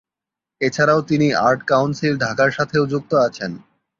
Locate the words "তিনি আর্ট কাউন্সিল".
1.01-2.13